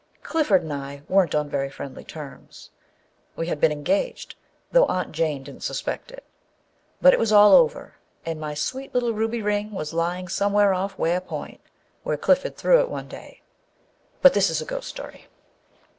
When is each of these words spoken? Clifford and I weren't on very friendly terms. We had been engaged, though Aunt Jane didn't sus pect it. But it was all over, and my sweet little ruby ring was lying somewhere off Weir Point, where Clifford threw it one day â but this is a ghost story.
Clifford 0.23 0.63
and 0.63 0.73
I 0.73 1.03
weren't 1.07 1.35
on 1.35 1.47
very 1.47 1.69
friendly 1.69 2.03
terms. 2.03 2.71
We 3.35 3.45
had 3.45 3.61
been 3.61 3.71
engaged, 3.71 4.33
though 4.71 4.87
Aunt 4.87 5.11
Jane 5.11 5.43
didn't 5.43 5.61
sus 5.61 5.79
pect 5.83 6.09
it. 6.11 6.23
But 7.03 7.13
it 7.13 7.19
was 7.19 7.31
all 7.31 7.53
over, 7.53 7.93
and 8.25 8.39
my 8.39 8.55
sweet 8.55 8.95
little 8.95 9.13
ruby 9.13 9.43
ring 9.43 9.71
was 9.73 9.93
lying 9.93 10.27
somewhere 10.27 10.73
off 10.73 10.97
Weir 10.97 11.21
Point, 11.21 11.61
where 12.01 12.17
Clifford 12.17 12.57
threw 12.57 12.79
it 12.79 12.89
one 12.89 13.07
day 13.09 13.41
â 13.43 14.21
but 14.23 14.33
this 14.33 14.49
is 14.49 14.59
a 14.59 14.65
ghost 14.65 14.87
story. 14.89 15.27